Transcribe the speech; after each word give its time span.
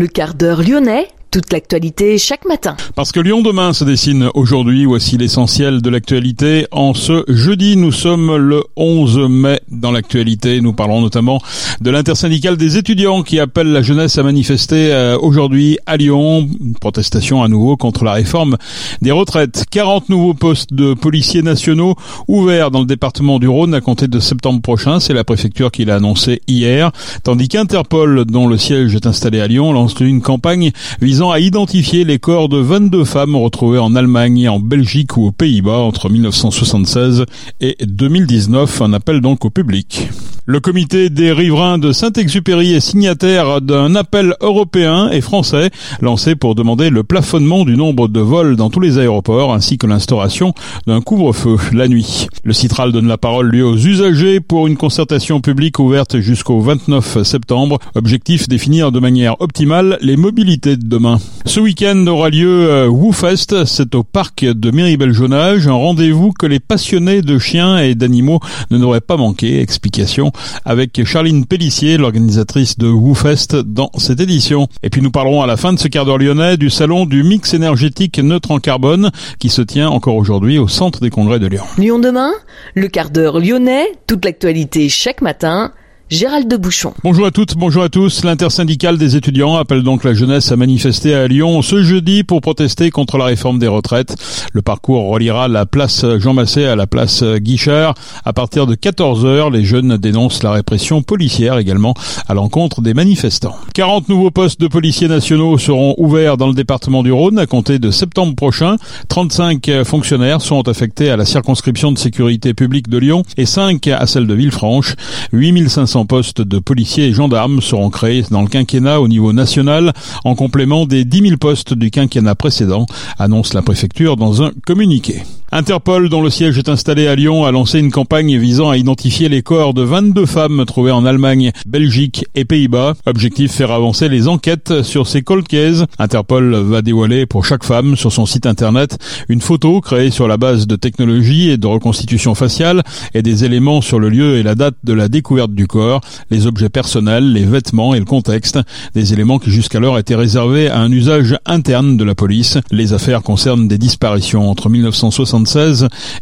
Le 0.00 0.06
quart 0.06 0.32
d'heure 0.32 0.62
lyonnais 0.62 1.08
toute 1.30 1.52
l'actualité 1.52 2.18
chaque 2.18 2.44
matin. 2.44 2.76
Parce 2.96 3.12
que 3.12 3.20
Lyon 3.20 3.40
demain 3.42 3.72
se 3.72 3.84
dessine 3.84 4.28
aujourd'hui, 4.34 4.84
voici 4.84 5.16
l'essentiel 5.16 5.80
de 5.80 5.88
l'actualité. 5.88 6.66
En 6.72 6.92
ce 6.92 7.24
jeudi, 7.28 7.76
nous 7.76 7.92
sommes 7.92 8.36
le 8.36 8.64
11 8.76 9.28
mai. 9.28 9.60
Dans 9.70 9.92
l'actualité, 9.92 10.60
nous 10.60 10.72
parlons 10.72 11.00
notamment 11.00 11.40
de 11.80 11.90
l'intersyndicale 11.90 12.56
des 12.56 12.76
étudiants 12.76 13.22
qui 13.22 13.38
appelle 13.38 13.70
la 13.70 13.82
jeunesse 13.82 14.18
à 14.18 14.24
manifester 14.24 14.92
euh, 14.92 15.16
aujourd'hui 15.18 15.78
à 15.86 15.96
Lyon. 15.96 16.48
protestation 16.80 17.42
à 17.42 17.48
nouveau 17.48 17.76
contre 17.76 18.04
la 18.04 18.12
réforme 18.12 18.56
des 19.00 19.12
retraites. 19.12 19.66
40 19.70 20.08
nouveaux 20.08 20.34
postes 20.34 20.74
de 20.74 20.94
policiers 20.94 21.42
nationaux 21.42 21.94
ouverts 22.26 22.72
dans 22.72 22.80
le 22.80 22.86
département 22.86 23.38
du 23.38 23.46
Rhône 23.46 23.74
à 23.74 23.80
compter 23.80 24.08
de 24.08 24.18
septembre 24.18 24.60
prochain. 24.60 24.98
C'est 24.98 25.14
la 25.14 25.24
préfecture 25.24 25.70
qui 25.70 25.84
l'a 25.84 25.96
annoncé 25.96 26.42
hier. 26.48 26.90
Tandis 27.22 27.48
qu'Interpol, 27.48 28.24
dont 28.24 28.48
le 28.48 28.58
siège 28.58 28.96
est 28.96 29.06
installé 29.06 29.40
à 29.40 29.46
Lyon, 29.46 29.72
lance 29.72 29.94
une 30.00 30.22
campagne 30.22 30.72
visant 31.00 31.19
identifier 31.20 32.04
les 32.04 32.18
corps 32.18 32.48
de 32.48 32.56
22 32.56 33.04
femmes 33.04 33.36
retrouvées 33.36 33.78
en 33.78 33.94
Allemagne, 33.94 34.48
en 34.48 34.58
Belgique 34.58 35.16
ou 35.16 35.26
aux 35.26 35.32
Pays-Bas 35.32 35.78
entre 35.78 36.08
1976 36.08 37.26
et 37.60 37.76
2019. 37.84 38.80
Un 38.82 38.92
appel 38.94 39.20
donc 39.20 39.44
au 39.44 39.50
public. 39.50 40.08
Le 40.46 40.58
comité 40.58 41.10
des 41.10 41.32
riverains 41.32 41.78
de 41.78 41.92
Saint-Exupéry 41.92 42.72
est 42.72 42.80
signataire 42.80 43.60
d'un 43.60 43.94
appel 43.94 44.34
européen 44.40 45.10
et 45.10 45.20
français 45.20 45.70
lancé 46.00 46.34
pour 46.34 46.54
demander 46.54 46.90
le 46.90 47.04
plafonnement 47.04 47.64
du 47.64 47.76
nombre 47.76 48.08
de 48.08 48.20
vols 48.20 48.56
dans 48.56 48.70
tous 48.70 48.80
les 48.80 48.98
aéroports 48.98 49.52
ainsi 49.52 49.76
que 49.76 49.86
l'instauration 49.86 50.54
d'un 50.86 51.02
couvre-feu 51.02 51.56
la 51.72 51.86
nuit. 51.86 52.26
Le 52.42 52.52
Citral 52.52 52.90
donne 52.90 53.06
la 53.06 53.18
parole 53.18 53.50
lui 53.50 53.62
aux 53.62 53.76
usagers 53.76 54.40
pour 54.40 54.66
une 54.66 54.76
concertation 54.76 55.40
publique 55.40 55.78
ouverte 55.78 56.18
jusqu'au 56.18 56.60
29 56.60 57.22
septembre. 57.22 57.78
Objectif 57.94 58.48
définir 58.48 58.90
de 58.92 58.98
manière 58.98 59.40
optimale 59.40 59.98
les 60.00 60.16
mobilités 60.16 60.76
de 60.76 60.86
demain. 60.86 61.09
Ce 61.46 61.58
week-end 61.58 62.06
aura 62.06 62.30
lieu 62.30 62.70
euh, 62.70 62.86
WooFest, 62.86 63.64
c'est 63.64 63.94
au 63.94 64.02
parc 64.04 64.44
de 64.44 64.70
Méribel-Jonage, 64.70 65.66
un 65.66 65.72
rendez-vous 65.72 66.32
que 66.32 66.46
les 66.46 66.60
passionnés 66.60 67.22
de 67.22 67.38
chiens 67.38 67.78
et 67.78 67.94
d'animaux 67.94 68.40
ne 68.70 68.78
n'auraient 68.78 69.00
pas 69.00 69.16
manqué. 69.16 69.60
Explication 69.60 70.32
avec 70.64 71.04
Charline 71.04 71.46
Pellissier, 71.46 71.96
l'organisatrice 71.96 72.78
de 72.78 72.88
WooFest 72.88 73.56
dans 73.56 73.90
cette 73.96 74.20
édition. 74.20 74.68
Et 74.82 74.90
puis 74.90 75.02
nous 75.02 75.10
parlerons 75.10 75.42
à 75.42 75.46
la 75.46 75.56
fin 75.56 75.72
de 75.72 75.78
ce 75.78 75.88
quart 75.88 76.04
d'heure 76.04 76.18
lyonnais 76.18 76.56
du 76.56 76.70
salon 76.70 77.06
du 77.06 77.22
mix 77.22 77.54
énergétique 77.54 78.18
neutre 78.18 78.50
en 78.50 78.58
carbone 78.58 79.10
qui 79.38 79.48
se 79.48 79.62
tient 79.62 79.88
encore 79.88 80.16
aujourd'hui 80.16 80.58
au 80.58 80.68
centre 80.68 81.00
des 81.00 81.10
congrès 81.10 81.38
de 81.38 81.46
Lyon. 81.46 81.64
Lyon 81.78 81.98
demain, 81.98 82.30
le 82.74 82.88
quart 82.88 83.10
d'heure 83.10 83.40
lyonnais, 83.40 83.86
toute 84.06 84.24
l'actualité 84.24 84.88
chaque 84.88 85.22
matin 85.22 85.72
Gérald 86.10 86.48
de 86.48 86.56
Bouchon. 86.56 86.92
Bonjour 87.04 87.24
à 87.24 87.30
toutes, 87.30 87.56
bonjour 87.56 87.84
à 87.84 87.88
tous. 87.88 88.24
L'intersyndicale 88.24 88.98
des 88.98 89.14
étudiants 89.14 89.54
appelle 89.54 89.84
donc 89.84 90.02
la 90.02 90.12
jeunesse 90.12 90.50
à 90.50 90.56
manifester 90.56 91.14
à 91.14 91.28
Lyon 91.28 91.62
ce 91.62 91.84
jeudi 91.84 92.24
pour 92.24 92.40
protester 92.40 92.90
contre 92.90 93.16
la 93.16 93.26
réforme 93.26 93.60
des 93.60 93.68
retraites. 93.68 94.16
Le 94.52 94.60
parcours 94.60 95.08
reliera 95.08 95.46
la 95.46 95.66
place 95.66 96.04
Jean 96.18 96.34
Massé 96.34 96.64
à 96.64 96.74
la 96.74 96.88
place 96.88 97.22
Guichard. 97.22 97.94
À 98.24 98.32
partir 98.32 98.66
de 98.66 98.74
14 98.74 99.24
heures, 99.24 99.50
les 99.50 99.62
jeunes 99.62 99.98
dénoncent 99.98 100.42
la 100.42 100.50
répression 100.50 101.00
policière 101.02 101.58
également 101.58 101.94
à 102.26 102.34
l'encontre 102.34 102.80
des 102.80 102.92
manifestants. 102.92 103.54
40 103.74 104.08
nouveaux 104.08 104.32
postes 104.32 104.60
de 104.60 104.66
policiers 104.66 105.06
nationaux 105.06 105.58
seront 105.58 105.94
ouverts 105.96 106.36
dans 106.36 106.48
le 106.48 106.54
département 106.54 107.04
du 107.04 107.12
Rhône 107.12 107.38
à 107.38 107.46
compter 107.46 107.78
de 107.78 107.92
septembre 107.92 108.34
prochain. 108.34 108.78
35 109.06 109.84
fonctionnaires 109.84 110.42
sont 110.42 110.66
affectés 110.66 111.08
à 111.08 111.16
la 111.16 111.24
circonscription 111.24 111.92
de 111.92 111.98
sécurité 111.98 112.52
publique 112.52 112.88
de 112.88 112.98
Lyon 112.98 113.22
et 113.36 113.46
5 113.46 113.86
à 113.86 114.08
celle 114.08 114.26
de 114.26 114.34
Villefranche. 114.34 114.96
8500 115.32 115.99
postes 116.06 116.40
de 116.40 116.58
policiers 116.58 117.06
et 117.06 117.12
gendarmes 117.12 117.60
seront 117.60 117.90
créés 117.90 118.24
dans 118.30 118.42
le 118.42 118.48
quinquennat 118.48 119.00
au 119.00 119.08
niveau 119.08 119.32
national, 119.32 119.92
en 120.24 120.34
complément 120.34 120.86
des 120.86 121.04
10 121.04 121.22
000 121.22 121.36
postes 121.36 121.74
du 121.74 121.90
quinquennat 121.90 122.34
précédent, 122.34 122.86
annonce 123.18 123.54
la 123.54 123.62
préfecture 123.62 124.16
dans 124.16 124.42
un 124.42 124.52
communiqué. 124.66 125.22
Interpol, 125.52 126.08
dont 126.08 126.22
le 126.22 126.30
siège 126.30 126.58
est 126.58 126.68
installé 126.68 127.08
à 127.08 127.16
Lyon, 127.16 127.44
a 127.44 127.50
lancé 127.50 127.80
une 127.80 127.90
campagne 127.90 128.38
visant 128.38 128.70
à 128.70 128.76
identifier 128.76 129.28
les 129.28 129.42
corps 129.42 129.74
de 129.74 129.82
22 129.82 130.24
femmes 130.24 130.64
trouvées 130.64 130.92
en 130.92 131.04
Allemagne, 131.04 131.50
Belgique 131.66 132.24
et 132.36 132.44
Pays-Bas. 132.44 132.94
Objectif 133.04 133.50
faire 133.50 133.72
avancer 133.72 134.08
les 134.08 134.28
enquêtes 134.28 134.82
sur 134.82 135.08
ces 135.08 135.22
cold 135.22 135.48
cases. 135.48 135.86
Interpol 135.98 136.54
va 136.54 136.82
dévoiler 136.82 137.26
pour 137.26 137.44
chaque 137.44 137.64
femme 137.64 137.96
sur 137.96 138.12
son 138.12 138.26
site 138.26 138.46
internet 138.46 138.96
une 139.28 139.40
photo 139.40 139.80
créée 139.80 140.12
sur 140.12 140.28
la 140.28 140.36
base 140.36 140.68
de 140.68 140.76
technologie 140.76 141.50
et 141.50 141.56
de 141.56 141.66
reconstitution 141.66 142.36
faciale 142.36 142.84
et 143.14 143.22
des 143.22 143.44
éléments 143.44 143.80
sur 143.80 143.98
le 143.98 144.08
lieu 144.08 144.36
et 144.36 144.44
la 144.44 144.54
date 144.54 144.76
de 144.84 144.92
la 144.92 145.08
découverte 145.08 145.52
du 145.52 145.66
corps, 145.66 146.00
les 146.30 146.46
objets 146.46 146.68
personnels, 146.68 147.32
les 147.32 147.44
vêtements 147.44 147.92
et 147.92 147.98
le 147.98 148.04
contexte, 148.04 148.60
des 148.94 149.12
éléments 149.12 149.40
qui 149.40 149.50
jusqu'alors 149.50 149.98
étaient 149.98 150.14
réservés 150.14 150.68
à 150.68 150.78
un 150.78 150.92
usage 150.92 151.36
interne 151.44 151.96
de 151.96 152.04
la 152.04 152.14
police. 152.14 152.56
Les 152.70 152.92
affaires 152.92 153.22
concernent 153.22 153.66
des 153.66 153.78
disparitions 153.78 154.48
entre 154.48 154.68
1960 154.68 155.39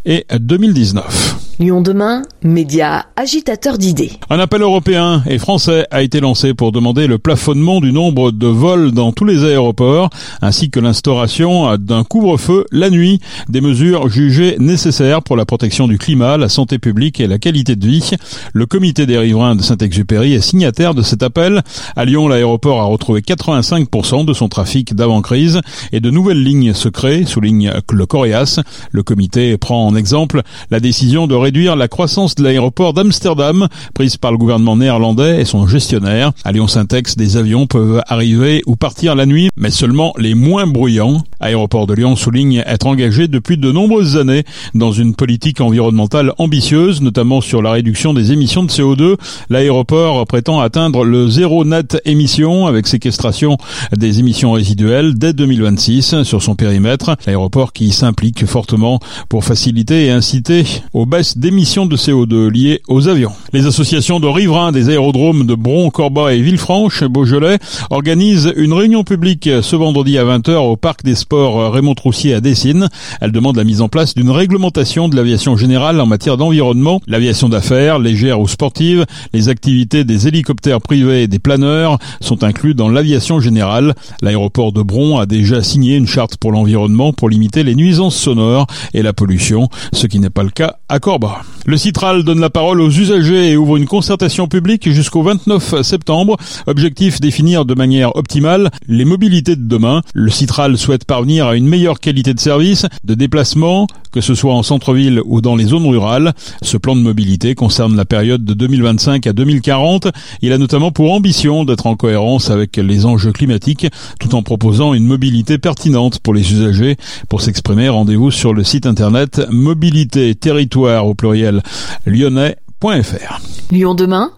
et 0.05 0.27
2019. 0.39 1.48
Lyon 1.61 1.81
demain, 1.81 2.23
média 2.45 3.07
agitateur 3.17 3.79
d'idées. 3.79 4.13
Un 4.31 4.39
appel 4.39 4.63
européen 4.63 5.25
et 5.27 5.39
français 5.39 5.89
a 5.91 6.03
été 6.03 6.21
lancé 6.21 6.55
pour 6.55 6.71
demander 6.71 7.09
le 7.09 7.19
plafonnement 7.19 7.81
du 7.81 7.93
nombre 7.93 8.31
de 8.31 8.47
vols 8.47 8.93
dans 8.93 9.11
tous 9.11 9.25
les 9.25 9.43
aéroports, 9.45 10.09
ainsi 10.41 10.71
que 10.71 10.79
l'instauration 10.79 11.77
d'un 11.77 12.05
couvre-feu 12.05 12.65
la 12.71 12.91
nuit, 12.91 13.19
des 13.49 13.61
mesures 13.61 14.09
jugées 14.09 14.55
nécessaires 14.61 15.21
pour 15.21 15.37
la 15.37 15.45
protection 15.47 15.89
du 15.89 15.99
climat, 15.99 16.37
la 16.37 16.49
santé 16.49 16.79
publique 16.79 17.19
et 17.19 17.27
la 17.27 17.39
qualité 17.39 17.75
de 17.75 17.89
vie. 17.89 18.13
Le 18.53 18.67
comité 18.67 19.05
des 19.05 19.19
riverains 19.19 19.57
de 19.57 19.63
Saint-Exupéry 19.63 20.35
est 20.35 20.41
signataire 20.41 20.95
de 20.95 21.03
cet 21.03 21.25
appel. 21.25 21.63
À 21.97 22.05
Lyon, 22.05 22.29
l'aéroport 22.29 22.81
a 22.81 22.85
retrouvé 22.85 23.21
85% 23.21 24.25
de 24.25 24.33
son 24.33 24.49
trafic 24.49 24.95
d'avant-crise 24.95 25.61
et 25.91 25.99
de 25.99 26.11
nouvelles 26.13 26.45
lignes 26.45 26.73
se 26.73 26.89
créent, 26.89 27.25
souligne 27.25 27.73
le 27.91 28.07
Coréas. 28.07 28.61
Le 28.93 29.03
comité 29.03 29.59
prend 29.59 29.89
en 29.89 29.97
exemple 29.97 30.43
la 30.71 30.79
décision 30.79 31.27
de 31.27 31.35
réduire 31.49 31.77
la 31.77 31.89
croissance 31.89 32.35
de 32.35 32.43
l'aéroport 32.43 32.93
d'Amsterdam, 32.93 33.69
prise 33.95 34.19
par 34.19 34.33
le 34.33 34.37
gouvernement 34.37 34.77
néerlandais 34.77 35.41
et 35.41 35.47
son 35.47 35.67
gestionnaire. 35.67 36.33
À 36.45 36.53
Lyon-Syntex, 36.53 37.17
des 37.17 37.39
avions 37.39 37.67
peuvent 37.67 38.03
arriver 38.07 38.61
ou 38.67 38.77
partir 38.77 39.15
la 39.15 39.25
nuit, 39.25 39.49
mais 39.57 39.71
seulement 39.71 40.13
les 40.19 40.35
moins 40.35 40.67
bruyants. 40.67 41.23
Aéroport 41.41 41.87
de 41.87 41.95
Lyon 41.95 42.17
souligne 42.17 42.63
être 42.67 42.87
engagé 42.87 43.29
depuis 43.29 43.57
de 43.57 43.73
nombreuses 43.73 44.19
années 44.19 44.45
dans 44.75 44.93
une 44.93 45.15
politique 45.15 45.63
environnementale 45.63 46.35
ambitieuse, 46.37 47.01
notamment 47.01 47.41
sur 47.41 47.63
la 47.63 47.71
réduction 47.71 48.13
des 48.13 48.31
émissions 48.33 48.63
de 48.63 48.71
CO2. 48.71 49.17
L'aéroport 49.49 50.27
prétend 50.27 50.61
atteindre 50.61 51.03
le 51.03 51.31
zéro 51.31 51.65
net 51.65 51.99
émission 52.05 52.67
avec 52.67 52.87
séquestration 52.87 53.57
des 53.97 54.19
émissions 54.19 54.53
résiduelles 54.53 55.15
dès 55.15 55.33
2026 55.33 56.25
sur 56.25 56.43
son 56.43 56.57
périmètre. 56.57 57.17
L'aéroport 57.27 57.73
qui 57.73 57.91
s'implique 57.93 58.45
fortement 58.45 59.01
pour 59.31 59.45
faciliter 59.45 60.05
et 60.05 60.11
inciter 60.11 60.67
aux 60.93 61.07
baisses 61.07 61.38
d'émissions 61.39 61.87
de 61.87 61.97
CO2 61.97 62.49
liées 62.49 62.83
aux 62.89 63.07
avions. 63.07 63.31
Les 63.53 63.67
associations 63.67 64.19
de 64.19 64.27
riverains 64.27 64.73
des 64.73 64.89
aérodromes 64.89 65.47
de 65.47 65.55
Bron, 65.55 65.89
Corba 65.89 66.35
et 66.35 66.41
Villefranche, 66.41 67.05
Beaujolais, 67.05 67.59
organisent 67.91 68.53
une 68.57 68.73
réunion 68.73 69.05
publique 69.05 69.49
ce 69.63 69.77
vendredi 69.77 70.19
à 70.19 70.25
20h 70.25 70.57
au 70.57 70.77
Parc 70.77 71.05
des 71.05 71.15
Sports 71.15 71.73
Raymond 71.73 71.95
Troussier 71.95 72.35
à 72.35 72.41
Dessines. 72.41 72.89
Elle 73.21 73.31
demande 73.31 73.57
la 73.57 73.63
mise 73.63 73.81
en 73.83 73.89
place 73.89 74.17
d'une 74.17 74.31
réglementation 74.31 75.09
de 75.09 75.15
l'aviation 75.15 75.57
générale 75.57 76.01
en 76.01 76.07
matière 76.07 76.37
d'environnement, 76.37 77.01
l'aviation 77.07 77.49
d'affaires, 77.49 78.01
légère 78.01 78.41
ou 78.41 78.49
sportive, 78.49 79.07
les 79.33 79.49
activités 79.49 80.03
des 80.03 80.27
hélicoptères 80.27 80.81
privés 80.81 81.23
et 81.23 81.29
des 81.29 81.39
planeurs 81.39 81.99
sont 82.21 82.43
inclus 82.43 82.75
dans 82.75 82.89
l'aviation 82.89 83.39
générale. 83.39 83.95
L'aéroport 84.23 84.73
de 84.73 84.83
Bron 84.83 85.19
a 85.19 85.27
déjà 85.27 85.63
signé 85.63 85.95
une 85.95 86.09
charte 86.09 86.37
pour 86.37 86.51
l'environnement 86.51 87.13
pour 87.13 87.29
limiter 87.29 87.63
les 87.63 87.77
nuisances 87.77 88.17
sonores 88.17 88.67
et 88.93 89.03
la 89.03 89.13
pollution, 89.13 89.69
ce 89.93 90.09
qui 90.09 90.19
n'est 90.19 90.31
pas 90.31 90.43
le 90.43 90.51
cas 90.51 90.79
à 90.89 90.99
Corba. 90.99 91.28
Le 91.69 91.77
Citral 91.77 92.23
donne 92.23 92.41
la 92.41 92.49
parole 92.49 92.81
aux 92.81 92.89
usagers 92.89 93.51
et 93.51 93.57
ouvre 93.59 93.77
une 93.77 93.85
concertation 93.85 94.49
publique 94.49 94.91
jusqu'au 94.91 95.23
29 95.23 95.83
septembre. 95.83 96.39
Objectif 96.67 97.21
définir 97.21 97.67
de 97.67 97.75
manière 97.75 98.17
optimale 98.17 98.71
les 98.87 99.05
mobilités 99.05 99.55
de 99.55 99.69
demain. 99.69 100.03
Le 100.15 100.31
Citral 100.31 100.79
souhaite 100.79 101.05
parvenir 101.05 101.47
à 101.47 101.57
une 101.57 101.69
meilleure 101.69 102.01
qualité 102.01 102.33
de 102.33 102.41
service, 102.41 102.87
de 103.05 103.15
déplacement, 103.15 103.87
que 104.13 104.23
ce 104.23 104.35
soit 104.35 104.55
en 104.55 104.63
centre-ville 104.63 105.21
ou 105.27 105.43
dans 105.43 105.57
les 105.57 105.67
zones 105.67 105.87
rurales. 105.87 106.33
Ce 106.63 106.79
plan 106.79 106.97
de 106.97 107.03
mobilité 107.03 107.55
concerne 107.55 107.97
la 107.97 108.07
période 108.07 108.47
de 108.47 108.55
2025 108.55 109.27
à 109.27 109.33
2040. 109.35 110.09
Il 110.41 110.53
a 110.53 110.59
notamment 110.59 110.91
pour 110.91 111.13
ambition 111.13 111.67
d'être 111.67 111.87
en 111.87 111.97
cohérence 111.97 112.51
avec 112.51 112.77
les 112.79 113.05
enjeux 113.05 113.33
climatiques 113.33 113.87
tout 114.19 114.35
en 114.35 114.43
proposant 114.43 114.95
une 114.95 115.05
mobilité 115.05 115.59
pertinente 115.59 116.21
pour 116.21 116.33
les 116.33 116.51
usagers. 116.51 116.97
Pour 117.29 117.43
s'exprimer, 117.43 117.91
rendez-vous 117.91 118.31
sur 118.31 118.55
le 118.55 118.65
site 118.65 118.87
internet 118.87 119.43
mobilité 119.51 120.35
territoire 120.35 121.07
au 121.09 121.15
pluriel 121.15 121.63
lyonnais.fr. 122.07 123.41
Lyon 123.71 123.95
demain 123.95 124.33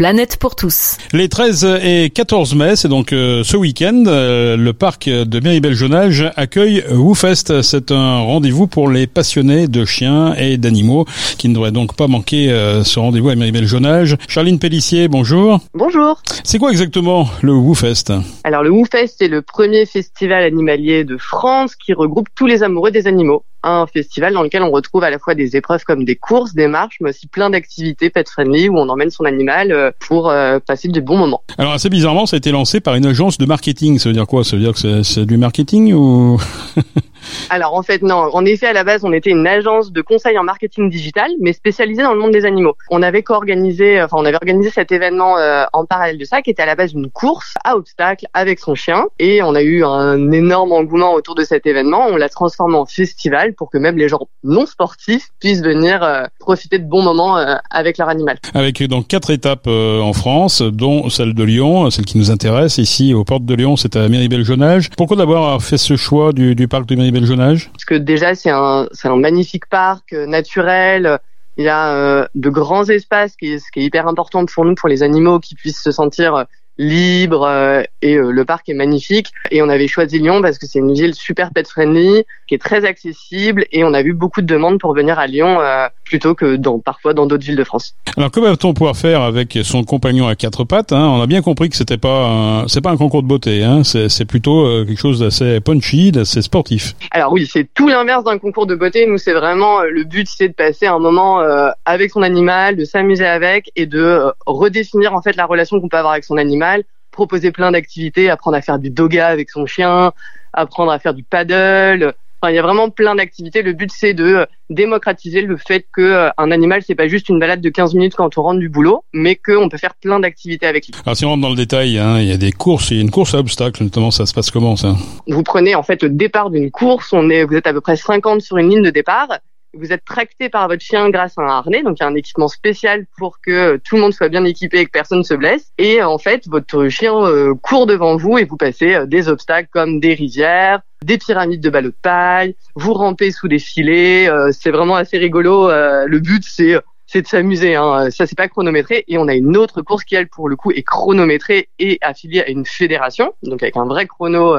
Planète 0.00 0.38
pour 0.38 0.56
tous. 0.56 0.96
Les 1.12 1.28
13 1.28 1.78
et 1.82 2.08
14 2.08 2.54
mai, 2.54 2.74
c'est 2.74 2.88
donc 2.88 3.12
euh, 3.12 3.44
ce 3.44 3.58
week-end, 3.58 4.04
euh, 4.06 4.56
le 4.56 4.72
parc 4.72 5.10
de 5.10 5.40
Méribel-Jonage 5.40 6.32
accueille 6.36 6.82
WooFest. 6.90 7.60
C'est 7.60 7.90
un 7.92 8.20
rendez-vous 8.20 8.66
pour 8.66 8.88
les 8.88 9.06
passionnés 9.06 9.68
de 9.68 9.84
chiens 9.84 10.32
et 10.38 10.56
d'animaux 10.56 11.04
qui 11.36 11.50
ne 11.50 11.54
devraient 11.54 11.70
donc 11.70 11.96
pas 11.96 12.06
manquer 12.06 12.50
euh, 12.50 12.82
ce 12.82 12.98
rendez-vous 12.98 13.28
à 13.28 13.34
Méribel-Jonage. 13.34 14.16
Charline 14.26 14.58
Pellissier, 14.58 15.08
bonjour. 15.08 15.60
Bonjour. 15.74 16.22
C'est 16.44 16.58
quoi 16.58 16.70
exactement 16.70 17.28
le 17.42 17.52
WooFest? 17.52 18.14
Alors 18.44 18.62
le 18.62 18.70
WooFest, 18.70 19.16
c'est 19.18 19.28
le 19.28 19.42
premier 19.42 19.84
festival 19.84 20.44
animalier 20.44 21.04
de 21.04 21.18
France 21.18 21.76
qui 21.76 21.92
regroupe 21.92 22.28
tous 22.34 22.46
les 22.46 22.62
amoureux 22.62 22.90
des 22.90 23.06
animaux 23.06 23.44
un 23.62 23.86
festival 23.86 24.32
dans 24.32 24.42
lequel 24.42 24.62
on 24.62 24.70
retrouve 24.70 25.04
à 25.04 25.10
la 25.10 25.18
fois 25.18 25.34
des 25.34 25.56
épreuves 25.56 25.84
comme 25.84 26.04
des 26.04 26.16
courses, 26.16 26.54
des 26.54 26.66
marches, 26.66 26.96
mais 27.00 27.10
aussi 27.10 27.26
plein 27.26 27.50
d'activités 27.50 28.10
pet 28.10 28.28
friendly 28.28 28.68
où 28.68 28.78
on 28.78 28.88
emmène 28.88 29.10
son 29.10 29.24
animal 29.24 29.72
euh, 29.72 29.90
pour 29.98 30.30
euh, 30.30 30.58
passer 30.58 30.88
de 30.88 31.00
bons 31.00 31.18
moments. 31.18 31.42
Alors 31.58 31.72
assez 31.72 31.90
bizarrement, 31.90 32.26
ça 32.26 32.36
a 32.36 32.38
été 32.38 32.52
lancé 32.52 32.80
par 32.80 32.94
une 32.94 33.06
agence 33.06 33.38
de 33.38 33.46
marketing. 33.46 33.98
Ça 33.98 34.08
veut 34.08 34.14
dire 34.14 34.26
quoi? 34.26 34.44
Ça 34.44 34.56
veut 34.56 34.62
dire 34.62 34.74
que 34.74 35.02
c'est 35.02 35.26
du 35.26 35.36
marketing 35.36 35.92
ou? 35.92 36.40
Alors 37.50 37.74
en 37.74 37.82
fait 37.82 38.02
non, 38.02 38.14
en 38.14 38.44
effet 38.44 38.66
à 38.66 38.72
la 38.72 38.84
base 38.84 39.04
on 39.04 39.12
était 39.12 39.30
une 39.30 39.46
agence 39.46 39.92
de 39.92 40.02
conseil 40.02 40.38
en 40.38 40.44
marketing 40.44 40.88
digital, 40.90 41.30
mais 41.40 41.52
spécialisée 41.52 42.02
dans 42.02 42.14
le 42.14 42.20
monde 42.20 42.30
des 42.30 42.44
animaux. 42.44 42.74
On 42.90 43.02
avait 43.02 43.22
co-organisé, 43.22 44.02
enfin 44.02 44.16
on 44.18 44.24
avait 44.24 44.36
organisé 44.36 44.70
cet 44.70 44.92
événement 44.92 45.38
euh, 45.38 45.64
en 45.72 45.84
parallèle 45.84 46.18
de 46.18 46.24
ça, 46.24 46.42
qui 46.42 46.50
était 46.50 46.62
à 46.62 46.66
la 46.66 46.76
base 46.76 46.92
une 46.92 47.10
course 47.10 47.54
à 47.64 47.76
obstacles 47.76 48.26
avec 48.34 48.58
son 48.58 48.74
chien, 48.74 49.06
et 49.18 49.42
on 49.42 49.54
a 49.54 49.62
eu 49.62 49.84
un 49.84 50.30
énorme 50.32 50.72
engouement 50.72 51.12
autour 51.14 51.34
de 51.34 51.42
cet 51.42 51.66
événement. 51.66 52.06
On 52.08 52.16
l'a 52.16 52.28
transformé 52.28 52.76
en 52.76 52.86
festival 52.86 53.54
pour 53.54 53.70
que 53.70 53.78
même 53.78 53.96
les 53.96 54.08
gens 54.08 54.28
non 54.44 54.66
sportifs 54.66 55.28
puissent 55.40 55.62
venir 55.62 56.02
euh, 56.02 56.24
profiter 56.50 56.78
de 56.78 56.88
bons 56.88 57.02
moments 57.02 57.38
euh, 57.38 57.54
avec 57.70 57.96
leur 57.98 58.08
animal. 58.08 58.38
Avec 58.54 58.82
donc 58.82 59.06
quatre 59.06 59.30
étapes 59.30 59.66
en 59.66 60.12
France, 60.12 60.62
dont 60.62 61.08
celle 61.10 61.34
de 61.34 61.44
Lyon, 61.44 61.90
celle 61.90 62.04
qui 62.04 62.18
nous 62.18 62.30
intéresse 62.30 62.78
ici 62.78 63.14
aux 63.14 63.24
portes 63.24 63.44
de 63.44 63.54
Lyon, 63.54 63.76
c'est 63.76 63.96
à 63.96 64.08
Méribel-Jonage. 64.08 64.90
Pourquoi 64.96 65.16
d'abord 65.16 65.62
fait 65.62 65.78
ce 65.78 65.96
choix 65.96 66.32
du, 66.32 66.54
du 66.54 66.66
parc 66.68 66.86
de 66.86 66.96
Méribel 66.96 67.20
parce 67.28 67.84
que 67.86 67.94
déjà, 67.94 68.34
c'est 68.34 68.50
un, 68.50 68.88
un 69.04 69.16
magnifique 69.16 69.66
parc 69.66 70.12
euh, 70.12 70.26
naturel. 70.26 71.18
Il 71.56 71.64
y 71.64 71.68
a 71.68 71.92
euh, 71.92 72.26
de 72.34 72.48
grands 72.48 72.84
espaces, 72.88 73.36
qui 73.36 73.58
ce 73.58 73.70
qui 73.72 73.80
est 73.80 73.84
hyper 73.84 74.08
important 74.08 74.44
pour 74.46 74.64
nous, 74.64 74.74
pour 74.74 74.88
les 74.88 75.02
animaux, 75.02 75.38
qui 75.38 75.54
puissent 75.54 75.82
se 75.82 75.92
sentir 75.92 76.34
euh, 76.34 76.44
libre 76.80 77.42
euh, 77.46 77.82
et 78.00 78.14
euh, 78.16 78.30
le 78.30 78.44
parc 78.44 78.68
est 78.68 78.74
magnifique. 78.74 79.32
Et 79.50 79.62
on 79.62 79.68
avait 79.68 79.86
choisi 79.86 80.18
Lyon 80.18 80.40
parce 80.42 80.58
que 80.58 80.66
c'est 80.66 80.78
une 80.78 80.94
ville 80.94 81.14
super 81.14 81.50
pet 81.52 81.68
friendly, 81.68 82.24
qui 82.46 82.54
est 82.54 82.58
très 82.58 82.84
accessible 82.84 83.66
et 83.70 83.84
on 83.84 83.92
a 83.92 84.02
vu 84.02 84.14
beaucoup 84.14 84.40
de 84.40 84.46
demandes 84.46 84.80
pour 84.80 84.94
venir 84.94 85.18
à 85.18 85.26
Lyon 85.26 85.60
euh, 85.60 85.86
plutôt 86.10 86.34
que 86.34 86.56
dans 86.56 86.80
parfois 86.80 87.14
dans 87.14 87.26
d'autres 87.26 87.44
villes 87.44 87.56
de 87.56 87.64
France. 87.64 87.94
Alors 88.16 88.30
que 88.32 88.40
va-t-on 88.40 88.74
pouvoir 88.74 88.96
faire 88.96 89.22
avec 89.22 89.56
son 89.62 89.84
compagnon 89.84 90.26
à 90.26 90.34
quatre 90.34 90.64
pattes 90.64 90.92
hein? 90.92 91.08
On 91.08 91.22
a 91.22 91.26
bien 91.26 91.40
compris 91.40 91.70
que 91.70 91.76
c'était 91.76 91.98
pas 91.98 92.64
c'est 92.66 92.80
pas 92.80 92.90
un 92.90 92.96
concours 92.96 93.22
de 93.22 93.28
beauté, 93.28 93.62
hein 93.62 93.82
c'est 93.84 94.24
plutôt 94.24 94.84
quelque 94.84 95.00
chose 95.00 95.20
d'assez 95.20 95.60
punchy, 95.60 96.10
d'assez 96.10 96.42
sportif. 96.42 96.94
Alors 97.12 97.32
oui, 97.32 97.48
c'est 97.50 97.68
tout 97.72 97.88
l'inverse 97.88 98.24
d'un 98.24 98.38
concours 98.38 98.66
de 98.66 98.74
beauté. 98.74 99.06
Nous, 99.06 99.18
c'est 99.18 99.32
vraiment 99.32 99.82
le 99.82 100.02
but, 100.04 100.28
c'est 100.28 100.48
de 100.48 100.54
passer 100.54 100.86
un 100.86 100.98
moment 100.98 101.40
avec 101.84 102.10
son 102.10 102.22
animal, 102.22 102.76
de 102.76 102.84
s'amuser 102.84 103.26
avec 103.26 103.70
et 103.76 103.86
de 103.86 104.32
redéfinir 104.46 105.14
en 105.14 105.22
fait 105.22 105.36
la 105.36 105.46
relation 105.46 105.80
qu'on 105.80 105.88
peut 105.88 105.96
avoir 105.96 106.12
avec 106.14 106.24
son 106.24 106.36
animal 106.36 106.82
proposer 107.12 107.50
plein 107.52 107.72
d'activités, 107.72 108.30
apprendre 108.30 108.56
à 108.56 108.62
faire 108.62 108.78
du 108.78 108.90
doga 108.90 109.28
avec 109.28 109.50
son 109.50 109.66
chien, 109.66 110.12
apprendre 110.52 110.92
à 110.92 110.98
faire 110.98 111.14
du 111.14 111.22
paddle. 111.22 112.14
Enfin, 112.42 112.52
il 112.52 112.56
y 112.56 112.58
a 112.58 112.62
vraiment 112.62 112.88
plein 112.88 113.14
d'activités. 113.14 113.60
Le 113.60 113.74
but, 113.74 113.90
c'est 113.94 114.14
de 114.14 114.46
démocratiser 114.70 115.42
le 115.42 115.58
fait 115.58 115.86
que 115.92 116.00
euh, 116.00 116.30
un 116.38 116.50
animal, 116.50 116.82
c'est 116.86 116.94
pas 116.94 117.06
juste 117.06 117.28
une 117.28 117.38
balade 117.38 117.60
de 117.60 117.68
15 117.68 117.94
minutes 117.94 118.14
quand 118.14 118.38
on 118.38 118.42
rentre 118.42 118.60
du 118.60 118.70
boulot, 118.70 119.04
mais 119.12 119.36
qu'on 119.36 119.68
peut 119.68 119.76
faire 119.76 119.94
plein 119.94 120.20
d'activités 120.20 120.66
avec 120.66 120.86
lui. 120.86 120.94
Alors, 121.04 121.16
si 121.16 121.26
on 121.26 121.30
rentre 121.30 121.42
dans 121.42 121.50
le 121.50 121.56
détail, 121.56 121.98
hein, 121.98 122.18
il 122.18 122.28
y 122.28 122.32
a 122.32 122.38
des 122.38 122.52
courses, 122.52 122.92
il 122.92 122.96
y 122.96 123.00
a 123.00 123.02
une 123.02 123.10
course 123.10 123.34
à 123.34 123.38
obstacles, 123.40 123.82
notamment, 123.82 124.10
ça 124.10 124.24
se 124.24 124.32
passe 124.32 124.50
comment, 124.50 124.76
ça? 124.76 124.96
Vous 125.26 125.42
prenez, 125.42 125.74
en 125.74 125.82
fait, 125.82 126.02
le 126.02 126.08
départ 126.08 126.48
d'une 126.48 126.70
course, 126.70 127.12
on 127.12 127.28
est, 127.28 127.44
vous 127.44 127.56
êtes 127.56 127.66
à 127.66 127.74
peu 127.74 127.82
près 127.82 127.96
50 127.96 128.40
sur 128.40 128.56
une 128.56 128.70
ligne 128.70 128.82
de 128.82 128.90
départ. 128.90 129.28
Vous 129.72 129.92
êtes 129.92 130.04
tracté 130.04 130.48
par 130.48 130.66
votre 130.66 130.82
chien 130.82 131.10
grâce 131.10 131.38
à 131.38 131.42
un 131.42 131.46
harnais, 131.46 131.82
donc 131.82 131.98
il 131.98 132.02
y 132.02 132.06
a 132.06 132.08
un 132.08 132.14
équipement 132.16 132.48
spécial 132.48 133.06
pour 133.16 133.40
que 133.40 133.76
tout 133.76 133.94
le 133.94 134.02
monde 134.02 134.12
soit 134.12 134.28
bien 134.28 134.44
équipé 134.44 134.80
et 134.80 134.86
que 134.86 134.90
personne 134.90 135.18
ne 135.18 135.24
se 135.24 135.34
blesse. 135.34 135.70
Et 135.78 136.02
en 136.02 136.18
fait, 136.18 136.48
votre 136.48 136.88
chien 136.88 137.14
euh, 137.14 137.54
court 137.54 137.86
devant 137.86 138.16
vous 138.16 138.38
et 138.38 138.44
vous 138.44 138.56
passez 138.56 138.94
euh, 138.94 139.06
des 139.06 139.28
obstacles 139.28 139.68
comme 139.72 140.00
des 140.00 140.14
rivières, 140.14 140.80
des 141.04 141.18
pyramides 141.18 141.60
de 141.60 141.70
ballots 141.70 141.90
de 141.90 141.96
paille, 142.02 142.56
vous 142.74 142.94
rampez 142.94 143.30
sous 143.30 143.46
des 143.46 143.60
filets. 143.60 144.28
Euh, 144.28 144.50
c'est 144.52 144.72
vraiment 144.72 144.96
assez 144.96 145.18
rigolo. 145.18 145.68
le 145.68 146.18
but, 146.18 146.42
c'est 146.44 146.76
c'est 147.06 147.22
de 147.22 147.26
s'amuser. 147.26 147.74
Hein. 147.74 148.10
Ça, 148.10 148.26
c'est 148.26 148.36
pas 148.36 148.48
chronométré. 148.48 149.04
Et 149.08 149.18
on 149.18 149.26
a 149.26 149.34
une 149.34 149.56
autre 149.56 149.82
course 149.82 150.04
qui, 150.04 150.14
elle, 150.14 150.28
pour 150.28 150.48
le 150.48 150.56
coup, 150.56 150.70
est 150.70 150.84
chronométrée 150.84 151.68
et 151.80 151.98
affiliée 152.02 152.42
à 152.42 152.48
une 152.48 152.64
fédération, 152.64 153.34
donc 153.42 153.62
avec 153.62 153.76
un 153.76 153.84
vrai 153.84 154.06
chrono 154.06 154.56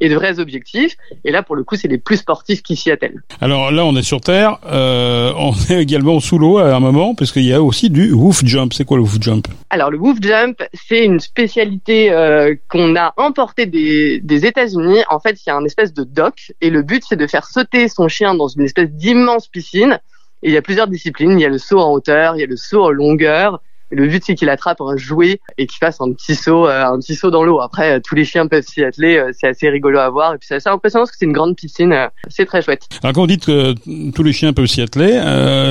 et 0.00 0.08
de 0.08 0.14
vrais 0.14 0.40
objectifs. 0.40 0.96
Et 1.24 1.30
là, 1.30 1.42
pour 1.42 1.56
le 1.56 1.62
coup, 1.62 1.76
c'est 1.76 1.88
les 1.88 1.98
plus 1.98 2.16
sportifs 2.16 2.62
qui 2.62 2.74
s'y 2.74 2.90
attellent. 2.90 3.22
Alors 3.40 3.70
là, 3.70 3.84
on 3.84 3.94
est 3.96 4.02
sur 4.02 4.20
Terre. 4.20 4.58
Euh, 4.66 5.32
on 5.36 5.52
est 5.70 5.80
également 5.80 6.18
sous 6.20 6.38
l'eau 6.38 6.58
à 6.58 6.74
un 6.74 6.80
moment, 6.80 7.14
parce 7.14 7.32
qu'il 7.32 7.44
y 7.44 7.52
a 7.52 7.62
aussi 7.62 7.90
du 7.90 8.12
woof 8.12 8.44
jump. 8.44 8.72
C'est 8.72 8.84
quoi 8.84 8.96
le 8.96 9.02
woof 9.02 9.18
jump? 9.20 9.46
Alors 9.68 9.90
le 9.90 9.98
woof 9.98 10.18
jump, 10.20 10.62
c'est 10.72 11.04
une 11.04 11.20
spécialité 11.20 12.10
euh, 12.10 12.54
qu'on 12.68 12.96
a 12.96 13.14
importée 13.18 13.66
des, 13.66 14.20
des 14.20 14.46
États-Unis. 14.46 15.02
En 15.10 15.20
fait, 15.20 15.38
il 15.44 15.48
y 15.48 15.50
a 15.50 15.56
un 15.56 15.64
espèce 15.64 15.92
de 15.92 16.04
dock, 16.04 16.52
et 16.60 16.70
le 16.70 16.82
but, 16.82 17.04
c'est 17.08 17.16
de 17.16 17.26
faire 17.26 17.46
sauter 17.46 17.88
son 17.88 18.08
chien 18.08 18.34
dans 18.34 18.48
une 18.48 18.62
espèce 18.62 18.90
d'immense 18.90 19.48
piscine. 19.48 20.00
Et 20.42 20.48
il 20.48 20.54
y 20.54 20.56
a 20.56 20.62
plusieurs 20.62 20.88
disciplines. 20.88 21.38
Il 21.38 21.42
y 21.42 21.44
a 21.44 21.50
le 21.50 21.58
saut 21.58 21.80
en 21.80 21.92
hauteur, 21.92 22.34
il 22.36 22.40
y 22.40 22.44
a 22.44 22.46
le 22.46 22.56
saut 22.56 22.84
en 22.84 22.90
longueur, 22.90 23.60
le 23.90 24.06
but 24.06 24.22
c'est 24.24 24.34
qu'il 24.34 24.48
attrape 24.48 24.80
un 24.80 24.96
jouet 24.96 25.40
et 25.58 25.66
qu'il 25.66 25.78
fasse 25.78 26.00
un 26.00 26.12
petit 26.12 26.34
saut, 26.34 26.66
euh, 26.66 26.84
un 26.84 26.98
petit 26.98 27.14
saut 27.14 27.30
dans 27.30 27.44
l'eau. 27.44 27.60
Après, 27.60 27.92
euh, 27.96 28.00
tous 28.00 28.14
les 28.14 28.24
chiens 28.24 28.46
peuvent 28.46 28.64
s'y 28.64 28.84
atteler, 28.84 29.16
euh, 29.16 29.32
c'est 29.32 29.48
assez 29.48 29.68
rigolo 29.68 29.98
à 29.98 30.08
voir 30.10 30.34
et 30.34 30.38
puis 30.38 30.46
c'est 30.46 30.56
assez 30.56 30.68
impressionnant 30.68 31.02
parce 31.02 31.12
que 31.12 31.18
c'est 31.18 31.26
une 31.26 31.32
grande 31.32 31.56
piscine, 31.56 32.08
c'est 32.28 32.46
très 32.46 32.62
chouette. 32.62 32.82
Alors 33.02 33.14
quand 33.14 33.20
vous 33.22 33.26
dites 33.26 33.46
que 33.46 33.74
tous 34.10 34.22
les 34.22 34.32
chiens 34.32 34.52
peuvent 34.52 34.66
s'y 34.66 34.80
atteler, 34.80 35.20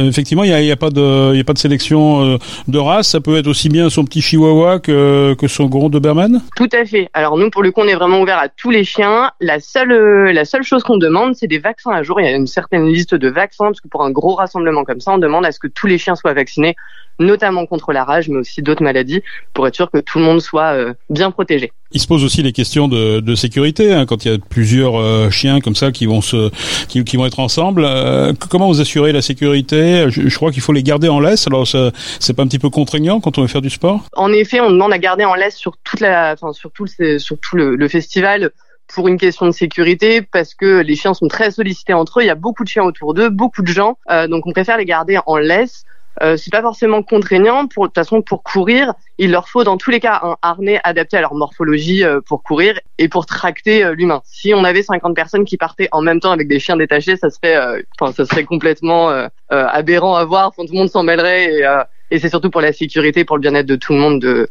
effectivement, 0.07 0.43
il 0.43 0.53
n'y 0.53 0.69
a, 0.69 0.73
a, 0.73 0.77
pas 0.77 0.89
de, 0.89 1.35
y 1.35 1.39
a 1.39 1.43
pas 1.43 1.53
de 1.53 1.57
sélection 1.57 2.37
de 2.67 2.77
race. 2.77 3.09
Ça 3.09 3.21
peut 3.21 3.37
être 3.37 3.47
aussi 3.47 3.69
bien 3.69 3.89
son 3.89 4.03
petit 4.03 4.21
chihuahua 4.21 4.79
que, 4.79 5.33
que 5.35 5.47
son 5.47 5.65
gros 5.65 5.89
Doberman? 5.89 6.41
Tout 6.55 6.69
à 6.73 6.85
fait. 6.85 7.09
Alors 7.13 7.37
nous, 7.37 7.49
pour 7.49 7.63
le 7.63 7.71
coup, 7.71 7.81
on 7.81 7.87
est 7.87 7.95
vraiment 7.95 8.21
ouvert 8.21 8.39
à 8.39 8.49
tous 8.49 8.69
les 8.69 8.83
chiens. 8.83 9.31
La 9.39 9.59
seule, 9.59 10.31
la 10.31 10.45
seule 10.45 10.63
chose 10.63 10.83
qu'on 10.83 10.97
demande, 10.97 11.35
c'est 11.35 11.47
des 11.47 11.59
vaccins 11.59 11.91
à 11.91 12.03
jour. 12.03 12.19
Il 12.19 12.25
y 12.25 12.29
a 12.29 12.35
une 12.35 12.47
certaine 12.47 12.85
liste 12.87 13.15
de 13.15 13.29
vaccins 13.29 13.65
parce 13.65 13.81
que 13.81 13.87
pour 13.87 14.03
un 14.03 14.11
gros 14.11 14.35
rassemblement 14.35 14.83
comme 14.83 14.99
ça, 14.99 15.11
on 15.13 15.17
demande 15.17 15.45
à 15.45 15.51
ce 15.51 15.59
que 15.59 15.67
tous 15.67 15.87
les 15.87 15.97
chiens 15.97 16.15
soient 16.15 16.33
vaccinés 16.33 16.75
notamment 17.19 17.65
contre 17.65 17.91
la 17.91 18.03
rage, 18.03 18.29
mais 18.29 18.37
aussi 18.37 18.61
d'autres 18.61 18.83
maladies, 18.83 19.21
pour 19.53 19.67
être 19.67 19.75
sûr 19.75 19.91
que 19.91 19.99
tout 19.99 20.19
le 20.19 20.25
monde 20.25 20.41
soit 20.41 20.73
euh, 20.73 20.93
bien 21.09 21.31
protégé. 21.31 21.71
Il 21.91 21.99
se 21.99 22.07
pose 22.07 22.23
aussi 22.23 22.43
les 22.43 22.51
questions 22.51 22.87
de, 22.87 23.19
de 23.19 23.35
sécurité 23.35 23.93
hein, 23.93 24.05
quand 24.05 24.23
il 24.23 24.31
y 24.31 24.35
a 24.35 24.37
plusieurs 24.37 24.99
euh, 24.99 25.29
chiens 25.29 25.59
comme 25.59 25.75
ça 25.75 25.91
qui 25.91 26.05
vont 26.05 26.21
se 26.21 26.51
qui, 26.87 27.03
qui 27.03 27.17
vont 27.17 27.25
être 27.25 27.39
ensemble. 27.39 27.83
Euh, 27.83 28.31
comment 28.49 28.67
vous 28.67 28.79
assurez 28.79 29.11
la 29.11 29.21
sécurité? 29.21 30.05
Je, 30.09 30.35
crois 30.35 30.51
qu'il 30.51 30.61
faut 30.61 30.71
les 30.71 30.83
garder 30.83 31.09
en 31.09 31.19
laisse. 31.19 31.47
Alors 31.47 31.67
c'est 31.67 32.33
pas 32.33 32.43
un 32.43 32.47
petit 32.47 32.59
peu 32.59 32.69
contraignant 32.69 33.19
quand 33.19 33.37
on 33.37 33.41
veut 33.41 33.47
faire 33.47 33.61
du 33.61 33.69
sport? 33.69 34.05
En 34.15 34.31
effet, 34.31 34.61
on 34.61 34.69
demande 34.69 34.93
à 34.93 34.99
garder 34.99 35.25
en 35.25 35.33
laisse 35.33 35.55
sur 35.55 35.77
toute 35.83 35.99
la, 35.99 36.33
enfin 36.33 36.53
sur 36.53 36.71
tout 36.71 36.85
le, 36.99 37.19
sur 37.19 37.37
tout 37.39 37.55
le, 37.55 37.75
le 37.75 37.87
festival 37.87 38.51
pour 38.93 39.07
une 39.07 39.17
question 39.17 39.47
de 39.47 39.51
sécurité 39.51 40.21
parce 40.21 40.53
que 40.53 40.81
les 40.81 40.95
chiens 40.95 41.13
sont 41.13 41.27
très 41.27 41.51
sollicités 41.51 41.93
entre 41.93 42.19
eux. 42.19 42.23
Il 42.23 42.27
y 42.27 42.31
a 42.31 42.35
beaucoup 42.35 42.63
de 42.63 42.69
chiens 42.69 42.83
autour 42.83 43.13
d'eux, 43.13 43.29
beaucoup 43.29 43.61
de 43.61 43.67
gens, 43.67 43.97
donc 44.29 44.47
on 44.47 44.51
préfère 44.51 44.77
les 44.77 44.85
garder 44.85 45.19
en 45.25 45.37
laisse 45.37 45.85
euh, 46.21 46.37
c'est 46.37 46.51
pas 46.51 46.61
forcément 46.61 47.01
contraignant. 47.03 47.67
Pour 47.67 47.85
de 47.85 47.87
toute 47.89 47.95
façon, 47.95 48.21
pour 48.21 48.43
courir, 48.43 48.93
il 49.17 49.31
leur 49.31 49.47
faut 49.47 49.63
dans 49.63 49.77
tous 49.77 49.91
les 49.91 49.99
cas 49.99 50.19
un 50.23 50.35
harnais 50.41 50.79
adapté 50.83 51.17
à 51.17 51.21
leur 51.21 51.33
morphologie 51.35 52.03
euh, 52.03 52.21
pour 52.25 52.43
courir 52.43 52.79
et 52.97 53.07
pour 53.07 53.25
tracter 53.25 53.83
euh, 53.83 53.93
l'humain. 53.93 54.21
Si 54.25 54.53
on 54.53 54.63
avait 54.63 54.83
50 54.83 55.15
personnes 55.15 55.45
qui 55.45 55.57
partaient 55.57 55.89
en 55.91 56.01
même 56.01 56.19
temps 56.19 56.31
avec 56.31 56.47
des 56.47 56.59
chiens 56.59 56.77
détachés, 56.77 57.15
ça 57.15 57.29
serait, 57.29 57.55
euh, 57.55 57.81
enfin, 57.99 58.11
ça 58.13 58.25
serait 58.25 58.43
complètement 58.43 59.09
aberrant 59.49 60.15
à 60.15 60.25
voir. 60.25 60.51
Tout 60.55 60.65
le 60.69 60.77
monde 60.77 60.89
s'en 60.89 61.03
mêlerait 61.03 61.53
et, 61.53 61.83
et 62.11 62.19
c'est 62.19 62.29
surtout 62.29 62.49
pour 62.49 62.61
la 62.61 62.73
sécurité, 62.73 63.25
pour 63.25 63.37
le 63.37 63.41
bien-être 63.41 63.65
de 63.65 63.75
tout 63.75 63.93
le 63.93 63.99
monde 63.99 64.21
de 64.21 64.49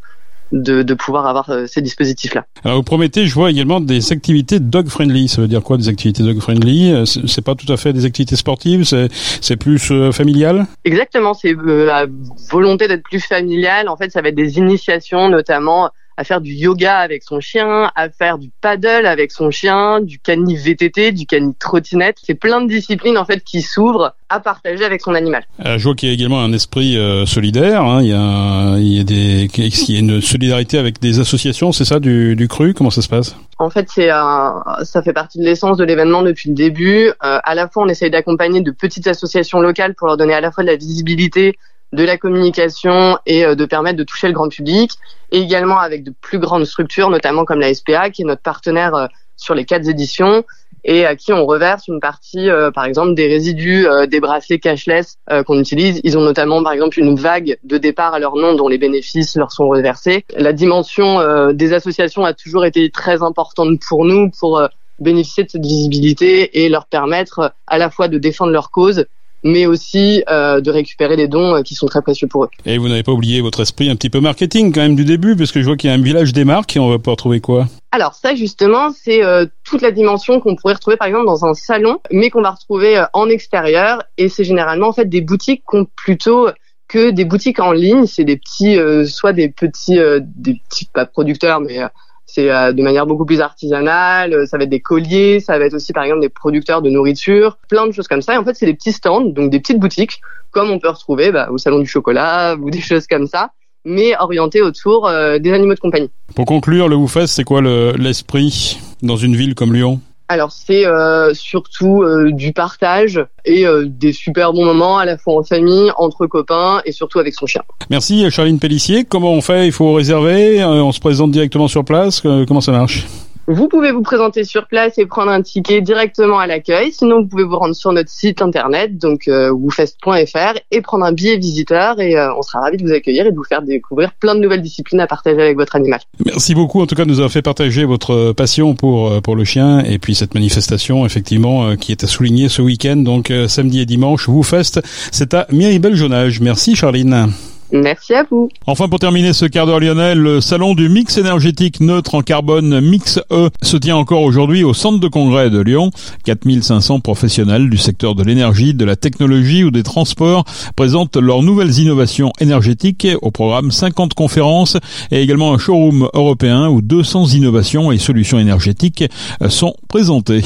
de, 0.53 0.83
de 0.83 0.95
pouvoir 0.95 1.27
avoir 1.27 1.51
euh, 1.51 1.67
ces 1.67 1.83
dispositifs-là. 1.83 2.45
Alors 2.65 2.79
vous 2.79 2.83
promettez, 2.83 3.27
je 3.27 3.35
vois 3.35 3.51
également 3.51 3.81
des 3.81 4.13
activités 4.13 4.61
dog-friendly. 4.61 5.29
Ça 5.29 5.43
veut 5.43 5.49
dire 5.49 5.63
quoi 5.63 5.77
des 5.77 5.89
activités 5.89 6.23
dog-friendly? 6.23 6.93
Euh, 6.93 7.05
C'est 7.05 7.45
pas 7.45 7.55
tout 7.55 7.71
à 7.73 7.77
fait 7.77 7.93
des 7.93 8.05
activités 8.05 8.37
sportives, 8.37 8.85
c'est 8.85 9.57
plus 9.57 9.91
euh, 9.91 10.13
familial? 10.13 10.67
Exactement, 10.85 11.35
c'est 11.35 11.55
la 11.55 12.07
volonté 12.51 12.89
d'être 12.89 13.03
plus 13.03 13.21
familial. 13.21 13.89
En 13.89 13.97
fait, 13.97 14.11
ça 14.11 14.23
va 14.23 14.29
être 14.29 14.35
des 14.35 14.59
initiations, 14.59 15.29
notamment 15.29 15.91
à 16.19 16.25
faire 16.25 16.41
du 16.41 16.53
yoga 16.53 16.99
avec 16.99 17.23
son 17.23 17.39
chien, 17.39 17.93
à 17.95 18.11
faire 18.11 18.39
du 18.39 18.51
paddle 18.61 19.07
avec 19.07 19.31
son 19.31 19.53
chien, 19.53 20.01
du 20.01 20.19
cani 20.19 20.57
VTT, 20.57 21.13
du 21.13 21.27
cani 21.27 21.55
trottinette. 21.55 22.17
C'est 22.21 22.35
plein 22.35 22.61
de 22.61 22.67
disciplines 22.67 23.17
en 23.17 23.25
fait 23.25 23.45
qui 23.45 23.63
s'ouvrent 23.63 24.17
à 24.29 24.41
partager 24.41 24.85
avec 24.85 25.01
son 25.01 25.15
animal. 25.15 25.45
Euh, 25.65 25.79
je 25.79 25.85
vois 25.85 25.95
qu'il 25.95 26.09
y 26.09 26.11
a 26.11 26.15
également 26.15 26.41
un 26.41 26.53
esprit 26.53 26.99
euh, 26.99 27.25
solidaire. 27.25 27.83
Hein. 27.83 28.03
Il, 28.03 28.09
y 28.09 28.13
a, 28.13 28.79
il 28.79 28.97
y 28.97 29.01
a 29.01 29.05
des, 29.05 29.49
il 29.57 29.95
y 29.95 29.97
a 29.97 30.01
une 30.01 30.21
solidarité 30.21 30.77
avec 30.77 31.01
des 31.01 31.21
associations, 31.21 31.71
c'est 31.71 31.85
ça 31.85 32.01
du, 32.01 32.35
du 32.35 32.49
cru? 32.49 32.75
Comment 32.75 32.91
ça 32.91 33.01
se 33.01 33.09
passe? 33.09 33.37
En 33.61 33.71
fait, 33.71 33.87
c'est 33.89 34.09
ça 34.09 35.03
fait 35.03 35.13
partie 35.13 35.39
de 35.39 35.45
l'essence 35.45 35.77
de 35.77 35.85
l'événement 35.85 36.23
depuis 36.23 36.49
le 36.49 36.57
début. 36.57 37.07
Euh, 37.09 37.13
à 37.23 37.55
la 37.55 37.69
fois, 37.69 37.85
on 37.85 37.89
essaye 37.89 38.11
d'accompagner 38.11 38.61
de 38.61 38.73
petites 38.73 39.07
associations 39.07 39.61
locales 39.61 39.95
pour 39.95 40.09
leur 40.09 40.17
donner 40.17 40.35
à 40.35 40.41
la 40.41 40.51
fois 40.51 40.65
de 40.65 40.69
la 40.69 40.77
visibilité 40.77 41.57
de 41.93 42.05
la 42.05 42.17
communication 42.17 43.19
et 43.27 43.45
de 43.45 43.65
permettre 43.65 43.97
de 43.97 44.05
toucher 44.05 44.27
le 44.27 44.35
grand 44.35 44.49
public, 44.49 44.93
et 45.33 45.41
également 45.41 45.79
avec 45.79 46.05
de 46.05 46.13
plus 46.21 46.39
grandes 46.39 46.65
structures, 46.65 47.11
notamment 47.11 47.45
comme 47.45 47.61
la 47.61 47.73
SPA, 47.73 48.11
qui 48.11 48.23
est 48.23 48.25
notre 48.25 48.43
partenaire 48.43 49.09
sur 49.37 49.55
les 49.55 49.65
quatre 49.65 49.89
éditions, 49.89 50.45
et 50.85 51.05
à 51.05 51.17
qui 51.17 51.33
on 51.33 51.45
reverse 51.45 51.89
une 51.89 52.01
partie, 52.01 52.49
euh, 52.49 52.71
par 52.71 52.85
exemple, 52.85 53.15
des 53.15 53.27
résidus 53.27 53.87
euh, 53.87 54.07
des 54.07 54.21
bracelets 54.21 54.59
cashless 54.59 55.19
euh, 55.31 55.43
qu'on 55.43 55.59
utilise. 55.59 56.01
Ils 56.05 56.17
ont 56.17 56.23
notamment, 56.23 56.63
par 56.63 56.73
exemple, 56.73 56.99
une 56.99 57.17
vague 57.17 57.59
de 57.65 57.79
départ 57.79 58.15
à 58.15 58.19
leur 58.19 58.37
nom 58.37 58.55
dont 58.55 58.69
les 58.69 58.79
bénéfices 58.79 59.37
leur 59.37 59.53
sont 59.53 59.69
reversés. 59.69 60.25
La 60.37 60.53
dimension 60.53 61.53
des 61.53 61.73
associations 61.73 62.25
a 62.25 62.33
toujours 62.33 62.65
été 62.65 62.91
très 62.91 63.23
importante 63.23 63.81
pour 63.87 64.05
nous, 64.05 64.31
pour 64.31 64.63
bénéficier 64.99 65.45
de 65.45 65.51
cette 65.51 65.65
visibilité 65.65 66.65
et 66.65 66.69
leur 66.69 66.87
permettre 66.87 67.53
à 67.67 67.79
la 67.79 67.91
fois 67.91 68.09
de 68.09 68.19
défendre 68.19 68.53
leur 68.53 68.71
cause 68.71 69.07
mais 69.43 69.67
aussi 69.67 70.23
euh, 70.29 70.61
de 70.61 70.71
récupérer 70.71 71.17
des 71.17 71.29
dons 71.29 71.57
euh, 71.57 71.63
qui 71.63 71.75
sont 71.75 71.87
très 71.87 72.03
précieux 72.03 72.27
pour 72.27 72.45
eux. 72.45 72.49
Et 72.67 72.79
vous 72.79 72.89
n'avez 72.89 73.03
pas 73.03 73.13
oublié 73.13 73.41
votre 73.41 73.61
esprit 73.61 73.91
un 73.91 73.97
petit 73.97 74.11
peu 74.11 74.21
marketing 74.21 74.73
quand 74.73 74.81
même 74.81 74.97
du 74.97 75.05
début, 75.05 75.37
parce 75.37 75.53
que 75.53 75.61
je 75.61 75.67
vois 75.67 75.77
qu'il 75.77 75.89
y 75.89 75.93
a 75.93 75.97
un 75.97 76.03
village 76.03 76.33
des 76.33 76.45
marques 76.45 76.77
et 76.77 76.81
on 76.81 76.89
va 76.89 76.99
pouvoir 76.99 77.17
trouver 77.17 77.41
quoi? 77.41 77.67
Alors 77.93 78.15
ça 78.15 78.35
justement, 78.35 78.91
c'est 78.91 79.25
euh, 79.25 79.47
toute 79.65 79.83
la 79.83 79.91
dimension 79.91 80.41
qu'on 80.41 80.57
pourrait 80.57 80.75
retrouver 80.75 80.97
par 80.97 81.09
exemple 81.09 81.27
dans 81.27 81.45
un 81.45 81.55
salon, 81.55 81.99
mais 82.11 82.31
qu'on 82.31 82.43
va 82.43 82.51
retrouver 82.51 83.03
en 83.13 83.29
extérieur, 83.29 84.03
et 84.19 84.29
c'est 84.29 84.45
généralement 84.45 84.89
en 84.89 84.93
fait 84.93 85.09
des 85.09 85.21
boutiques 85.21 85.63
qui 85.69 85.77
ont 85.77 85.87
plutôt 85.97 86.49
que 86.89 87.11
des 87.11 87.25
boutiques 87.25 87.61
en 87.61 87.73
ligne, 87.73 88.07
c'est 88.07 88.25
des 88.25 88.37
petits, 88.39 88.79
soit 89.07 89.35
des 89.35 89.51
petits, 89.51 89.99
des 90.21 90.55
petits 90.69 90.87
pas 90.87 91.05
producteurs, 91.05 91.61
mais 91.61 91.81
c'est 92.29 92.51
euh, 92.51 92.73
de 92.73 92.83
manière 92.83 93.07
beaucoup 93.07 93.25
plus 93.25 93.41
artisanale, 93.41 94.35
euh, 94.35 94.47
ça 94.47 94.59
va 94.59 94.65
être 94.65 94.71
des 94.71 94.81
colliers, 94.81 95.41
ça 95.41 95.59
va 95.59 95.65
être 95.65 95.75
aussi 95.75 95.93
par 95.95 96.05
exemple 96.05 96.21
des 96.21 96.29
producteurs 96.29 96.83
de 96.83 96.91
nourriture, 96.91 97.57
plein 97.69 97.87
de 97.87 97.93
choses 97.93 98.07
comme 98.07 98.21
ça. 98.21 98.35
Et 98.35 98.37
en 98.37 98.45
fait, 98.45 98.55
c'est 98.55 98.67
des 98.67 98.75
petits 98.75 98.93
stands, 98.93 99.25
donc 99.25 99.51
des 99.51 99.59
petites 99.59 99.81
boutiques, 99.81 100.21
comme 100.51 100.71
on 100.71 100.79
peut 100.79 100.91
retrouver 100.91 101.33
bah, 101.33 101.49
au 101.51 101.57
salon 101.57 101.79
du 101.79 101.87
chocolat 101.87 102.55
ou 102.61 102.71
des 102.71 102.81
choses 102.81 103.07
comme 103.07 103.27
ça, 103.27 103.51
mais 103.85 104.13
orientées 104.21 104.61
autour 104.61 105.09
euh, 105.09 105.39
des 105.39 105.53
animaux 105.53 105.75
de 105.75 105.81
compagnie. 105.81 106.11
Pour 106.35 106.45
conclure, 106.45 106.89
le 106.89 106.97
WooFest, 106.97 107.29
c'est 107.29 107.45
quoi 107.45 107.63
l'esprit 107.63 108.79
dans 109.03 109.17
une 109.17 109.35
ville 109.35 109.55
comme 109.55 109.73
Lyon? 109.73 110.01
Alors 110.29 110.53
c'est 110.53 110.87
euh, 110.87 111.33
surtout 111.35 112.03
euh, 112.03 112.31
du 112.33 112.53
partage 112.53 113.25
et 113.45 113.67
euh, 113.67 113.87
des 113.87 114.13
super 114.13 114.53
bons 114.53 114.65
moments 114.65 114.99
à 114.99 115.05
la 115.05 115.17
fois 115.17 115.39
en 115.39 115.43
famille, 115.43 115.91
entre 115.97 116.27
copains 116.27 116.83
et 116.85 116.93
surtout 116.93 117.19
avec 117.19 117.35
son 117.35 117.47
chien. 117.47 117.63
Merci 117.91 118.31
Charline 118.31 118.59
Pellissier. 118.59 119.05
Comment 119.05 119.33
on 119.33 119.41
fait? 119.41 119.67
Il 119.67 119.73
faut 119.73 119.95
réserver 119.95 120.63
On 120.65 120.93
se 120.93 121.01
présente 121.01 121.31
directement 121.31 121.69
sur 121.69 121.85
place? 121.85 122.21
Comment 122.21 122.61
ça 122.61 122.73
marche? 122.73 123.07
Vous 123.49 123.67
pouvez 123.67 123.93
vous 123.93 124.03
présenter 124.03 124.45
sur 124.45 124.67
place 124.67 124.99
et 124.99 125.07
prendre 125.07 125.31
un 125.31 125.41
ticket 125.41 125.81
directement 125.81 126.39
à 126.39 126.47
l'accueil. 126.47 126.93
Sinon, 126.93 127.23
vous 127.23 127.29
pouvez 127.29 127.45
vous 127.45 127.57
rendre 127.57 127.75
sur 127.75 127.91
notre 127.93 128.11
site 128.11 128.43
internet, 128.43 128.99
donc 128.99 129.27
euh, 129.27 129.51
woofest.fr, 129.51 130.59
et 130.71 130.83
prendre 130.83 131.07
un 131.07 131.13
billet 131.13 131.39
visiteur. 131.39 131.99
Et 131.99 132.15
euh, 132.15 132.29
on 132.37 132.43
sera 132.43 132.61
ravis 132.61 132.77
de 132.77 132.87
vous 132.87 132.93
accueillir 132.93 133.27
et 133.27 133.33
de 133.33 133.37
vous 133.37 133.45
faire 133.45 133.63
découvrir 133.63 134.13
plein 134.13 134.35
de 134.35 134.41
nouvelles 134.41 134.61
disciplines 134.61 135.01
à 135.01 135.07
partager 135.07 135.41
avec 135.41 135.57
votre 135.57 135.77
animal. 135.77 135.99
Merci 136.27 136.55
beaucoup. 136.55 136.83
En 136.83 136.87
tout 136.87 136.95
cas, 136.95 137.05
de 137.05 137.09
nous 137.09 137.21
avoir 137.21 137.31
fait 137.31 137.41
partager 137.41 137.87
votre 137.87 138.33
passion 138.33 138.75
pour 138.75 139.09
euh, 139.09 139.21
pour 139.23 139.35
le 139.35 139.45
chien 139.45 139.81
et 139.81 139.99
puis 139.99 140.15
cette 140.15 140.35
manifestation, 140.35 141.07
effectivement, 141.07 141.75
qui 141.77 141.93
est 141.93 142.05
à 142.05 142.07
souligner 142.07 142.51
ce 142.51 142.61
week-end, 142.61 142.97
donc 142.97 143.33
samedi 143.47 143.81
et 143.81 143.87
dimanche. 143.87 144.29
Woofest, 144.29 144.81
c'est 145.11 145.33
à 145.33 145.47
Miribel-Jonage. 145.51 146.41
Merci, 146.41 146.77
Charline. 146.77 147.33
Merci 147.73 148.15
à 148.15 148.25
vous. 148.31 148.49
Enfin, 148.67 148.89
pour 148.89 148.99
terminer 148.99 149.33
ce 149.33 149.45
quart 149.45 149.67
d'heure 149.67 149.81
lyonnais, 149.81 150.15
le 150.15 150.41
salon 150.41 150.75
du 150.75 150.89
mix 150.89 151.19
énergétique 151.19 151.81
neutre 151.81 152.15
en 152.15 152.23
carbone 152.23 152.81
Mix 152.81 153.21
E 153.31 153.51
se 153.63 153.77
tient 153.77 153.97
encore 153.97 154.23
aujourd'hui 154.23 154.65
au 154.65 154.73
centre 154.73 155.01
de 155.01 155.09
congrès 155.09 155.51
de 155.51 155.61
Lyon. 155.61 155.91
4500 156.25 157.01
professionnels 157.01 157.69
du 157.69 157.77
secteur 157.77 158.15
de 158.15 158.23
l'énergie, 158.23 158.73
de 158.73 158.85
la 158.85 158.97
technologie 158.97 159.65
ou 159.65 159.71
des 159.71 159.83
transports 159.83 160.45
présentent 160.77 161.17
leurs 161.17 161.43
nouvelles 161.43 161.79
innovations 161.79 162.33
énergétiques 162.41 163.07
au 163.21 163.31
programme 163.31 163.71
50 163.71 164.15
conférences 164.15 164.79
et 165.11 165.21
également 165.21 165.53
un 165.53 165.59
showroom 165.59 166.09
européen 166.15 166.69
où 166.69 166.81
200 166.81 167.29
innovations 167.29 167.93
et 167.93 167.99
solutions 167.99 168.39
énergétiques 168.39 169.05
sont 169.49 169.75
présentées. 169.89 170.43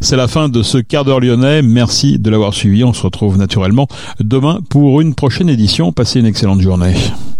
C'est 0.00 0.16
la 0.16 0.28
fin 0.28 0.48
de 0.48 0.62
ce 0.62 0.78
quart 0.78 1.04
d'heure 1.04 1.20
lyonnais. 1.20 1.62
Merci 1.62 2.18
de 2.18 2.30
l'avoir 2.30 2.52
suivi. 2.52 2.84
On 2.84 2.92
se 2.92 3.02
retrouve 3.02 3.38
naturellement 3.38 3.88
demain 4.20 4.60
pour 4.68 5.00
une 5.00 5.14
prochaine 5.14 5.48
édition. 5.48 5.92
Passez 5.92 6.20
une 6.20 6.26
excellente 6.26 6.57
journée. 6.60 6.94